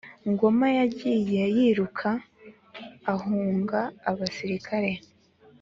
[0.31, 2.09] Ngoma yagiye yiruka
[3.13, 4.91] ahunga abasirikare